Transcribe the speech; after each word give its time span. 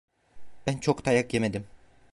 Ben 0.67 0.77
çok 0.77 1.05
dayak 1.05 1.33
yemedim. 1.33 1.65